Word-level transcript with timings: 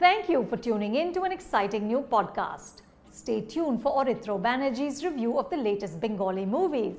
Thank 0.00 0.30
you 0.30 0.44
for 0.44 0.56
tuning 0.56 0.94
in 0.94 1.12
to 1.12 1.24
an 1.24 1.32
exciting 1.32 1.86
new 1.86 1.98
podcast. 2.12 2.74
Stay 3.10 3.42
tuned 3.42 3.82
for 3.82 3.90
Orithro 3.92 4.34
Banerjee's 4.40 5.04
review 5.04 5.38
of 5.38 5.50
the 5.50 5.58
latest 5.58 5.94
Bengali 6.04 6.44
movies. 6.56 6.98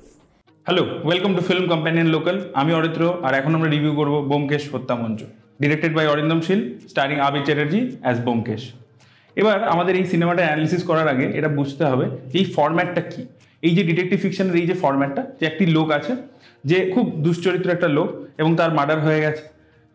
Hello 0.66 0.82
welcome 1.06 1.32
to 1.36 1.42
film 1.48 1.64
companion 1.72 2.08
local 2.16 2.36
আমি 2.60 2.72
অরিত্র 2.78 3.02
আর 3.26 3.32
এখন 3.40 3.52
আমরা 3.56 3.70
review 3.74 3.92
করব 4.00 4.14
Byomkesh 4.30 4.62
Hatyamancha 4.72 5.20
directed 5.62 5.92
by 5.96 6.06
Arindam 6.14 6.40
Sil 6.46 6.60
starring 6.90 7.16
Abir 7.26 7.44
Chatterjee 7.48 7.80
as 8.04 8.16
Byomkesh 8.26 8.62
এবার 9.36 9.58
আমাদের 9.74 9.94
এই 10.00 10.04
সিনেমাটা 10.12 10.42
analysis 10.46 10.82
করার 10.90 11.08
আগে 11.14 11.26
এটা 11.38 11.48
বুঝতে 11.58 11.84
হবে 11.90 12.06
এই 12.38 12.44
ফরম্যাটটা 12.56 13.02
কী 13.12 13.22
এই 13.62 13.72
যে 13.76 13.82
ডিটেকটিভ 13.90 14.18
ফিকশনের 14.24 14.56
এই 14.60 14.66
যে 14.70 14.74
ফরম্যাটটা 14.82 15.22
যে 15.38 15.44
একটি 15.50 15.64
লোক 15.76 15.88
আছে, 15.98 16.12
যে 16.70 16.78
খুব 16.94 17.04
দুশ্চরিত্র 17.26 17.68
একটা 17.76 17.88
লোক 17.98 18.08
এবং 18.40 18.50
তার 18.60 18.70
মার্ডার 18.78 19.00
হয়ে 19.06 19.20
গেছে 19.26 19.44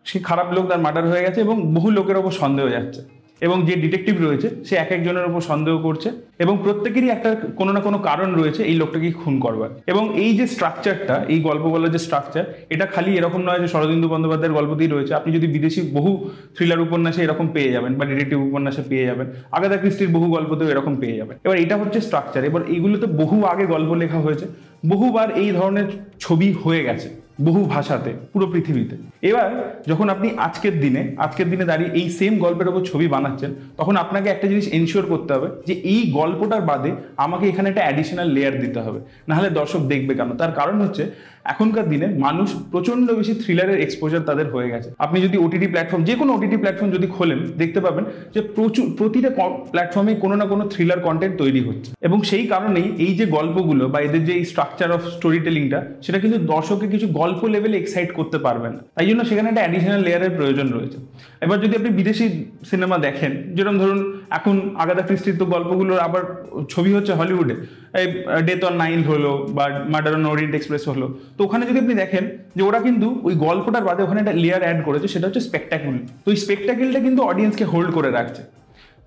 সে 0.09 0.17
খারাপ 0.29 0.47
লোক 0.55 0.63
তার 0.69 0.83
মার্ডার 0.85 1.09
হয়ে 1.11 1.23
গেছে 1.25 1.39
এবং 1.45 1.55
বহু 1.75 1.87
লোকের 1.97 2.17
ওপর 2.21 2.31
সন্দেহ 2.41 2.65
যাচ্ছে। 2.75 3.01
এবং 3.41 3.57
যে 3.67 3.73
ডিটেকটিভ 3.83 4.15
রয়েছে, 4.27 4.47
সে 4.67 4.73
এক 4.83 4.89
একজনের 4.95 5.25
ওপর 5.29 5.41
সন্দেহ 5.51 5.75
করছে 5.87 6.09
এবং 6.43 6.53
প্রত্যেকেরই 6.63 7.09
একটা 7.15 7.29
কোনো 7.59 7.71
না 7.75 7.81
কোনো 7.87 7.97
কারণ 8.09 8.29
রয়েছে 8.39 8.61
এই 8.69 8.75
লোকটাকে 8.81 9.07
খুন 9.21 9.35
করবার। 9.45 9.69
এবং 9.91 10.03
এই 10.23 10.31
যে 10.39 10.45
স্ট্রাকচারটা 10.53 11.15
এই 11.33 11.39
গল্প 11.47 11.63
বলার 11.73 11.91
যে 11.95 12.01
স্ট্রাকচার 12.05 12.43
এটা 12.73 12.85
খালি 12.93 13.11
এরকম 13.19 13.41
নয় 13.47 13.59
যে 13.63 13.67
শরদিন্দু 13.73 14.07
বন্দ্যোপাধ্যায়ের 14.13 14.55
গল্প 14.59 14.71
দিয়ে 14.79 14.91
রয়েছে। 14.91 15.13
আপনি 15.19 15.29
যদি 15.37 15.47
বিদেশি 15.55 15.81
বহু 15.97 16.11
থ্রিলার 16.55 16.81
উপন্যাসে 16.87 17.21
এরকম 17.23 17.47
পেয়ে 17.55 17.71
যাবেন 17.75 17.91
বা 17.97 18.03
ডিটেকটিভ 18.11 18.39
উপন্যাসে 18.49 18.83
পেয়ে 18.91 19.05
যাবেন 19.09 19.27
আগাদা 19.57 19.77
ক্রিস্টির 19.81 20.11
বহু 20.15 20.27
গল্পতেও 20.35 20.67
এরকম 20.73 20.93
পেয়ে 21.01 21.15
যাবেন। 21.19 21.35
এবার 21.45 21.57
এটা 21.63 21.75
হচ্ছে 21.81 21.99
স্ট্রাকচার 22.07 22.41
এবার 22.49 22.61
এইগুলোতে 22.73 23.05
বহু 23.21 23.37
আগে 23.51 23.65
গল্প 23.73 23.89
লেখা 24.01 24.19
হয়েছে, 24.25 24.45
বহুবার 24.91 25.27
এই 25.41 25.49
ধরনের 25.51 25.87
ছবি 26.19 26.49
হয়ে 26.63 26.83
গেছে। 26.87 27.09
বহু 27.41 27.65
ভাষাতে, 27.65 28.13
পুরো 28.33 28.47
পৃথিবীতে। 28.47 28.95
এবার 29.21 29.47
যখন 29.87 30.09
আপনি 30.09 30.27
আজকের 30.37 30.79
দিনে 30.79 31.15
আজকের 31.17 31.49
দিনে 31.49 31.65
দাঁড়িয়ে 31.65 31.89
এই 31.93 32.09
সেম 32.09 32.37
গল্পের 32.37 32.67
ওপর 32.67 32.81
ছবি 32.81 33.07
বানাচ্ছেন, 33.07 33.53
তখন 33.77 33.95
আপনাকে 33.95 34.29
একটা 34.29 34.47
জিনিস 34.47 34.67
এনশিওর 34.67 35.05
করতে 35.05 35.33
হবে 35.33 35.47
যে 35.67 35.73
এই 35.73 36.11
গল্পটার 36.11 36.61
বাদে 36.61 36.91
আমাকে 37.17 37.47
এখানে 37.47 37.69
একটা 37.69 37.81
অ্যাডিশনাল 37.81 38.27
লেয়ার 38.27 38.61
দিতে 38.61 38.79
হবে। 38.79 38.99
নাহলে 39.27 39.49
দর্শক 39.49 39.79
দেখবে 39.79 40.13
কেন? 40.15 40.29
তার 40.33 40.51
কারণ 40.51 40.81
হচ্ছে, 40.81 41.11
এখনকার 41.43 41.89
দিনে 41.89 42.07
মানুষ 42.07 42.55
প্রচণ্ড 42.71 43.11
বেশি 43.11 43.33
থ্রিলারের 43.33 43.79
এক্সপোজার 43.79 44.19
তাদের 44.19 44.47
হয়ে 44.51 44.69
গেছে। 44.69 44.89
আপনি 44.99 45.21
যদি 45.21 45.37
ওটিটি 45.37 45.67
প্ল্যাটফর্ম 45.67 46.03
যে 46.03 46.15
কোনো 46.15 46.33
ওটিটি 46.33 46.57
প্ল্যাটফর্ম 46.57 46.91
যদি 46.91 47.07
খোলেন, 47.07 47.39
দেখতে 47.57 47.79
পাবেন 47.79 48.05
যে 48.33 48.41
প্রচুর, 48.41 48.85
প্রতিটা 48.97 49.29
প্ল্যাটফর্মে 49.71 50.15
কোনো 50.15 50.35
না 50.35 50.45
কোনো 50.45 50.69
থ্রিলার 50.69 50.99
কন্টেন্ট 50.99 51.37
তৈরি 51.37 51.61
হচ্ছে। 51.61 51.91
এবং 52.01 52.21
সেই 52.21 52.47
কারণেই 52.47 52.87
এই 52.97 53.13
যে 53.15 53.25
গল্পগুলো 53.25 53.89
বা 53.89 53.99
এদের 53.99 54.25
যে 54.25 54.45
স্ট্রাকচার 54.45 54.91
অফ 54.91 55.01
স্টোরি 55.15 55.39
টেলিংটা 55.39 55.79
সেটা 56.01 56.19
কিন্তু 56.19 56.37
দর্শকের 56.53 56.89
কিছু 56.91 57.07
গল্প 57.07 57.26
লেভেলে 57.53 57.77
এক্সাইট 57.79 58.09
করতে 58.17 58.37
পারবে 58.45 58.67
না 58.73 58.79
তাই 58.95 59.05
জন্য 59.09 59.21
সেখানে 59.29 59.47
একটা 59.49 59.61
অ্যাডিশনাল 59.63 60.01
লেয়ারের 60.07 60.33
প্রয়োজন 60.37 60.67
রয়েছে। 60.77 60.97
এবার 61.45 61.57
যদি 61.63 61.73
আপনি 61.79 61.89
বিদেশি 61.99 62.25
সিনেমা 62.71 62.97
দেখেন, 62.97 63.31
যেরকম 63.55 63.77
ধরুন 63.83 63.99
এখন 64.37 64.55
আগাদা 64.83 65.03
ক্রিস্টির 65.07 65.35
গল্পগুলোর 65.55 65.99
আবার 65.99 66.23
ছবি 66.69 66.91
হচ্ছে 66.93 67.13
হলিউডে 67.19 67.55
এই 67.99 68.07
ডেথ 68.47 68.61
অন 68.63 68.75
নাইল 68.83 69.01
হলো 69.11 69.31
বা 69.57 69.65
মার্ডার 69.93 70.13
অন 70.17 70.25
ওরিয়েন্ট 70.25 70.55
এক্সপ্রেস 70.55 70.83
হলো। 70.89 71.07
তো 71.37 71.43
ওখানে 71.43 71.63
যদি 71.69 71.79
আপনি 71.79 71.95
দেখেন 72.03 72.23
যে 72.55 72.61
ওরা 72.63 72.79
কিন্তু 72.79 73.07
ওই 73.23 73.33
গল্পটার 73.35 73.83
বাদে 73.89 74.01
ওখানে 74.03 74.19
একটা 74.21 74.35
লেয়ার 74.43 74.61
অ্যাড 74.65 74.79
করেছে, 74.85 75.07
সেটা 75.07 75.25
হচ্ছে 75.27 75.39
স্পেকটাকুল 75.39 75.95
তো 76.23 76.27
ওই 76.31 76.37
স্পেকটাকেলটা 76.43 76.99
কিন্তু 76.99 77.21
অডিয়েন্সকে 77.23 77.65
হোল্ড 77.65 77.89
করে 77.93 78.11
রাখছে। 78.11 78.41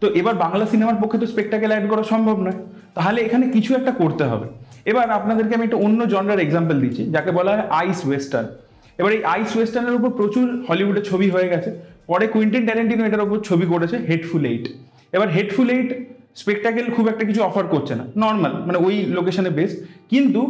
তো 0.00 0.06
এবার 0.20 0.34
বাংলা 0.34 0.66
সিনেমার 0.72 1.00
পক্ষে 1.02 1.18
তো 1.22 1.26
স্পেকটাকেল 1.26 1.70
অ্যাড 1.70 1.86
করা 1.90 2.02
সম্ভব 2.02 2.36
নয়। 2.46 2.58
তাহলে 2.94 3.18
এখানে 3.26 3.44
কিছু 3.48 3.70
একটা 3.74 3.92
করতে 3.92 4.24
হবে। 4.24 4.46
এবার 4.90 5.06
আপনাদেরকে 5.18 5.52
আমি 5.56 5.64
একটা 5.68 5.78
অন্য 5.86 6.00
জনরার 6.12 6.40
এক্সাম্পল 6.46 6.76
দিচ্ছি, 6.84 7.02
যাকে 7.14 7.30
বলা 7.38 7.50
হয় 7.52 7.64
আইস 7.80 8.00
ওয়েস্টার্ন 8.06 8.48
এবার 9.00 9.12
এই 9.16 9.22
আইস 9.34 9.50
ওয়েস্টার্নের 9.56 9.94
উপর 9.98 10.10
প্রচুর 10.20 10.46
হলিউডে 10.68 11.02
ছবি 11.10 11.28
হয়ে 11.34 11.48
গেছে। 11.52 11.70
পরে 12.10 12.24
কুইন্টিন 12.34 12.62
ট্যারেন্টিনো 12.68 13.02
এটার 13.08 13.22
উপর 13.26 13.38
ছবি 13.48 13.66
করেছে 13.72 13.96
হেডফুল 14.10 14.44
এইট 14.50 14.64
এবার 15.16 15.28
হেডফুল 15.36 15.68
এইট 15.76 15.90
স্পেকটাকেল 16.40 16.86
খুব 16.96 17.04
একটা 17.12 17.24
কিছু 17.28 17.40
অফার 17.48 17.64
করছে 17.74 17.94
না। 18.00 18.04
নর্মাল 18.24 18.52
মানে 18.66 18.78
ওই 18.86 18.94
লোকেশনে 19.16 19.50
বেস 19.58 19.72
কিন্তু 20.12 20.40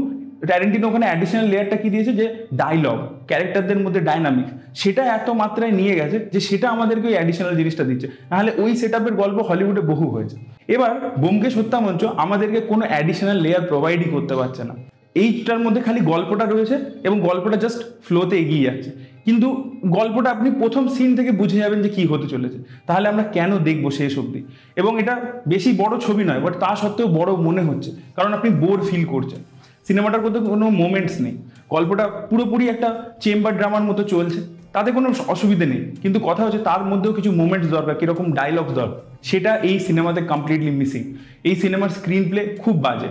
ট্যারেন্টিনো 0.48 0.86
ওখানে 0.91 1.06
অ্যাডিশনাল 1.08 1.47
লেয়ারটা 1.52 1.77
কি 1.83 1.89
দিয়েছে 1.95 2.12
যে 2.20 2.27
ডায়লগ 2.61 2.98
ক্যারেক্টারদের 3.30 3.79
মধ্যে 3.85 4.01
ডাইনামিক 4.08 4.48
সেটা 4.80 5.02
এত 5.18 5.29
মাত্রায় 5.42 5.73
নিয়ে 5.80 5.95
গেছে 6.01 6.17
যে 6.35 6.41
সেটা 6.48 6.67
আমাদেরকে 6.77 7.07
ওই 7.11 7.17
অ্যাডিশনাল 7.18 7.55
জিনিসটা 7.61 7.85
দিচ্ছে। 7.91 8.07
নাহলে 8.30 8.51
ওই 8.62 8.70
সেট 8.80 8.95
গল্প 9.23 9.39
হলিউডে 9.48 9.83
বহু 9.92 10.07
হয়েছে। 10.14 10.36
এবার 10.69 11.11
বোমকেশ 11.19 11.57
হত্যা 11.57 11.81
মঞ্চ 11.81 12.05
আমাদেরকে 12.05 12.61
কোনো 12.61 12.87
অ্যাডিশনাল 12.89 13.37
লেয়ার 13.37 13.63
প্রোভাইডই 13.63 14.11
করতে 14.11 14.35
পারছে 14.35 14.65
না। 14.65 14.75
এইটার 15.15 15.59
মধ্যে 15.59 15.81
খালি 15.81 16.01
গল্পটা 16.01 16.45
রয়েছে 16.45 16.79
এবং 17.05 17.21
গল্পটা 17.21 17.57
জাস্ট 17.57 17.83
ফ্লোতে 18.07 18.39
এগিয়ে 18.39 18.65
যাচ্ছে। 18.65 18.91
কিন্তু 19.25 19.71
গল্পটা 19.87 20.31
আপনি 20.31 20.51
প্রথম 20.51 20.89
সিন 20.89 21.17
থেকে 21.17 21.31
বুঝে 21.31 21.59
যাবেন 21.59 21.83
যে 21.83 21.89
কি 21.89 22.07
হতে 22.07 22.29
চলেছে। 22.29 22.59
তাহলে 22.87 23.09
আমরা 23.09 23.23
কেন 23.23 23.59
দেখব 23.59 23.91
শেষ 23.91 24.19
অবধি? 24.19 24.45
এবং 24.77 25.01
এটা 25.01 25.19
বেশি 25.48 25.73
বড় 25.73 25.98
ছবি 25.98 26.25
নয় 26.25 26.41
বাট 26.41 26.57
তা 26.57 26.77
সত্ত্বেও 26.77 27.07
বড় 27.07 27.33
মনে 27.33 27.63
হচ্ছে। 27.63 27.92
কারণ 28.17 28.35
আপনি 28.35 28.51
বোর 28.51 28.87
ফিল 28.91 29.05
করছেন। 29.05 29.39
সিনেমাটার 29.87 30.23
মধ্যে 30.23 30.41
কোনো 30.41 30.71
মোমেন্টস 30.71 31.21
নেই। 31.21 31.37
গল্পটা 31.71 32.07
পুরোপুরি 32.07 32.69
একটা 32.69 33.05
চেম্বার 33.21 33.59
ড্রামার 33.59 33.83
মতো 33.83 34.03
চলছে। 34.03 34.41
তাতে 34.73 34.92
কোনো 34.92 35.13
অসুবিধে 35.27 35.67
নেই। 35.67 35.97
কিন্তু 36.03 36.21
কথা 36.23 36.45
হচ্ছে 36.45 36.59
তার 36.59 36.85
মধ্যেও 36.85 37.13
কিছু 37.13 37.33
মোমেন্টস 37.33 37.69
দরকার, 37.69 37.95
কীরকম 37.95 38.33
ডায়লগস 38.33 38.73
দরকার। 38.73 39.10
সেটা 39.29 39.53
এই 39.70 39.77
সিনেমাতে 39.86 40.20
কমপ্লিটলি 40.33 40.73
মিসিং 40.81 41.03
এই 41.48 41.55
সিনেমার 41.63 41.91
স্ক্রিন 41.98 42.25
প্লে 42.31 42.42
খুব 42.63 42.75
বাজে। 42.86 43.11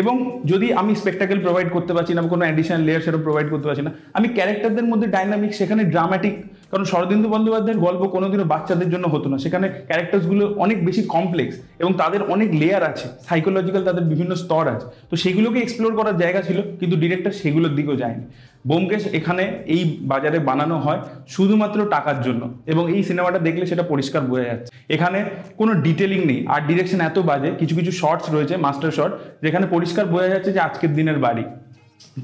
এবং 0.00 0.14
যদি 0.50 0.66
আমি 0.80 0.92
স্পেকটাকেল 1.00 1.38
প্রোভাইড 1.44 1.68
করতে 1.76 1.92
পারছি 1.96 2.12
না 2.16 2.20
কোনো 2.34 2.42
অ্যাডিশনাল 2.46 2.82
লেয়ার 2.86 3.04
সেটা 3.06 3.18
প্রোভাইড 3.26 3.48
করতে 3.52 3.66
পারছি 3.68 3.82
না, 3.86 3.92
আমি 4.18 4.26
ক্যারেক্টারদের 4.36 4.86
মধ্যে 4.90 5.06
ডাইনামিক 5.14 5.52
সেখানে 5.60 5.82
ড্রামাটিক 5.94 6.34
কারণ 6.70 6.84
শরদিন্দু 6.92 7.28
বন্দ্যোপাধ্যায়ের 7.34 7.82
গল্প 7.86 8.02
কোনোদিনও 8.14 8.46
বাচ্চাদের 8.52 8.88
জন্য 8.94 9.06
হতো 9.14 9.26
না। 9.32 9.36
সেখানে 9.44 9.66
ক্যারেক্টার্সগুলো 9.88 10.44
অনেক 10.64 10.78
বেশি 10.88 11.02
কমপ্লেক্স 11.14 11.54
এবং 11.82 11.92
তাদের 12.00 12.20
অনেক 12.34 12.48
লেয়ার 12.60 12.82
আছে। 12.90 13.06
সাইকোলজিক্যাল 13.28 13.82
তাদের 13.88 14.04
বিভিন্ন 14.12 14.32
স্তর 14.42 14.64
আছে। 14.74 14.86
তো 15.10 15.14
সেগুলোকে 15.22 15.58
এক্সপ্লোর 15.62 15.92
করার 15.98 16.16
জায়গা 16.22 16.40
ছিল, 16.48 16.58
কিন্তু 16.80 16.96
ডিরেক্টর 17.02 17.32
সেগুলোর 17.40 17.72
দিকেও 17.78 17.96
যায়নি। 18.02 18.24
বোমকেশ 18.68 19.02
এখানে 19.18 19.44
এই 19.74 19.82
বাজারে 20.12 20.38
বানানো 20.48 20.76
হয় 20.84 21.00
শুধুমাত্র 21.34 21.78
টাকার 21.94 22.18
জন্য 22.26 22.42
এবং 22.72 22.84
এই 22.94 23.02
সিনেমাটা 23.08 23.38
দেখলে 23.46 23.64
সেটা 23.70 23.84
পরিষ্কার 23.92 24.22
বোঝা 24.30 24.46
যাচ্ছে। 24.50 24.70
এখানে 24.94 25.18
কোনো 25.60 25.72
ডিটেলিং 25.86 26.20
নেই, 26.30 26.40
আর 26.54 26.60
ডিরেকশন 26.68 27.00
এত 27.08 27.18
বাজে, 27.30 27.50
কিছু 27.60 27.74
কিছু 27.78 27.92
শর্টস 28.00 28.26
রয়েছে 28.34 28.54
মাস্টার 28.66 28.96
শর্ট 28.98 29.12
যেখানে 29.44 29.64
পরিষ্কার 29.74 30.04
বোঝা 30.12 30.28
যাচ্ছে 30.34 30.50
যে 30.56 30.60
আজকের 30.68 30.92
দিনের 30.98 31.18
বাড়ি। 31.26 31.44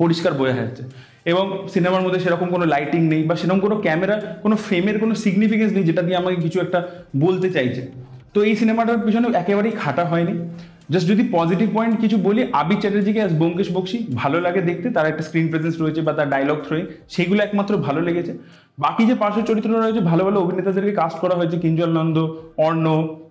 পরিষ্কার 0.02 0.32
বোঝা 0.40 0.56
যাচ্ছে। 0.62 0.82
এবং 1.26 1.44
সিনেমার 1.74 2.02
মধ্যে 2.04 2.20
সেরকম 2.24 2.48
কোনো 2.54 2.64
লাইটিং 2.74 3.00
নেই 3.12 3.22
বা 3.28 3.34
সেরকম 3.40 3.60
কোনো 3.66 3.76
ক্যামেরা 3.84 4.16
কোনো 4.44 4.54
ফ্রেমের 4.64 4.96
কোনো 5.02 5.14
সিগনিফিকেন্স 5.24 5.72
নেই 5.76 5.84
যেটা 5.88 6.02
দিয়ে 6.06 6.16
আমাকে 6.22 6.38
কিছু 6.44 6.58
একটা 6.64 6.78
বলতে 7.24 7.48
চাইছে। 7.56 7.82
তো 8.34 8.38
এই 8.48 8.54
সিনেমাটার 8.60 9.02
পিছনে 9.06 9.26
একেবারেই 9.42 9.74
খাটা 9.82 10.04
হয়নি। 10.12 10.34
জাস্ট 10.92 11.06
যদি 11.12 11.22
পজিটিভ 11.36 11.68
পয়েন্ট 11.76 11.94
কিছু 12.02 12.16
বলি 12.26 12.40
আবি 12.60 12.76
চ্যাটার্জিকে 12.82 13.20
অ্যাজ 13.22 13.32
ব্যোমকেশ 13.40 13.68
বক্সি 13.76 13.98
ভালো 14.20 14.38
লাগে 14.46 14.60
দেখতে, 14.70 14.86
তার 14.96 15.06
একটা 15.10 15.22
স্ক্রিন 15.28 15.46
প্রেজেন্স 15.50 15.76
রয়েছে 15.82 16.00
বা 16.06 16.12
তার 16.18 16.28
ডায়লগ 16.34 16.58
থ্রোয়িং 16.66 16.84
সেগুলো 17.14 17.40
একমাত্র 17.46 17.72
ভালো 17.86 18.00
লেগেছে। 18.08 18.32
বাকি 18.84 19.02
যে 19.10 19.14
পার্শ্ব 19.22 19.40
চরিত্র 19.48 19.70
রয়েছে, 19.70 20.00
ভালো 20.10 20.22
ভালো 20.26 20.38
অভিনেতাদেরকে 20.44 20.94
কাস্ট 21.00 21.18
করা 21.22 21.34
হয়েছে, 21.38 21.56
কিঞ্জল 21.64 21.90
নন্দ, 21.98 22.16
অর্ণ 22.66 22.86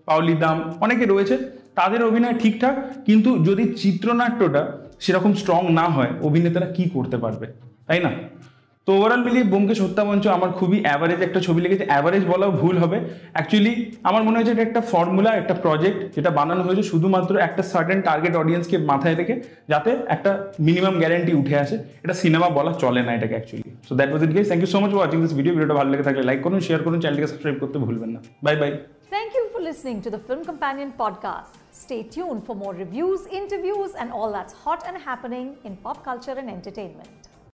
পাউলি 0.07 0.35
দাম, 0.43 0.57
অনেকে 0.85 1.05
রয়েছে, 1.05 1.35
তাদের 1.79 2.01
অভিনয় 2.09 2.35
ঠিকঠাক, 2.41 2.75
কিন্তু 3.07 3.29
যদি 3.47 3.63
চিত্রনাট্যটা 3.81 4.61
সেরকম 5.03 5.31
স্ট্রং 5.41 5.61
না 5.79 5.85
হয়, 5.95 6.11
অভিনেতারা 6.27 6.67
কি 6.75 6.83
করতে 6.95 7.17
পারবে? 7.23 7.45
তাই 7.91 8.01
না? 8.07 8.11
তো 8.87 8.91
ওভারঅল 8.97 9.21
মিলিয়ে 9.27 9.45
বোমকেশ 9.53 9.79
হত্যামঞ্চ 9.85 10.25
আমার 10.37 10.51
খুবই 10.59 10.77
অ্যাভারেজ 10.85 11.19
একটা 11.27 11.39
ছবি 11.47 11.59
লেগেছে 11.65 11.85
অ্যাভারেজ 11.91 12.23
বলাও 12.31 12.51
ভুল 12.61 12.75
হবে। 12.83 12.97
অ্যাকচুয়ালি 13.35 13.73
আমার 14.09 14.21
মনে 14.27 14.35
হয়েছে 14.37 14.53
এটা 14.55 14.63
একটা 14.67 14.81
ফর্মুলা 14.91 15.31
একটা 15.41 15.55
প্রজেক্ট 15.63 15.99
যেটা 16.15 16.29
বানানো 16.39 16.61
হয়েছে 16.67 16.83
শুধুমাত্র 16.91 17.33
একটা 17.47 17.63
সার্টেন 17.71 17.99
টার্গেট 18.07 18.33
অডিয়েন্সকে 18.41 18.77
মাথায় 18.91 19.15
রেখে 19.19 19.35
যাতে 19.71 19.91
একটা 20.15 20.31
মিনিমাম 20.67 20.95
গ্যারেন্টি 21.01 21.31
উঠে 21.41 21.55
আসে। 21.63 21.75
এটা 22.05 22.15
সিনেমা 22.23 22.47
বলা 22.57 22.71
চলে 22.83 23.01
না 23.07 23.11
এটাকে 23.17 23.35
actually 23.37 23.69
so 23.87 23.93
that 23.99 24.09
was 24.11 24.21
it 24.25 24.31
guess 24.35 24.45
thank 24.49 24.61
you 24.63 24.69
so 24.73 24.79
much 24.83 24.91
watching 24.97 25.17
this 25.23 25.33
video 25.39 25.53
ভিডিওটা 25.55 25.75
ভালো 25.79 25.89
লেগে 25.93 26.05
থাকলে 26.07 26.23
লাইক 26.29 26.39
করুন 26.45 26.59
শেয়ার 26.67 26.81
করুন 26.85 26.99
চ্যানেলকে 27.03 27.27
সাবস্ক্রাইব 27.31 27.57
করতে 27.63 27.77
ভুলবেন 27.85 28.09
না। 28.15 28.19
Bye 28.45 28.55
bye 28.61 28.71
Thank 29.15 29.31
you 29.37 29.45
for 29.53 29.61
listening 29.69 29.97
to 30.05 30.09
the 30.15 30.21
Film 30.27 30.41
Companion 30.51 30.89
podcast. 31.03 31.51
Stay 31.85 32.01
tuned 32.15 32.41
for 32.47 32.55
more 32.63 32.73
reviews, 32.83 33.21
interviews, 33.41 33.91
and 34.01 34.07
all 34.17 34.29
that's 34.37 34.53
hot 34.63 34.81
and 34.89 34.95
happening 35.09 35.47
in 35.67 35.73
pop 35.85 35.97
culture 36.09 36.35
and 36.41 36.47
entertainment. 36.57 37.21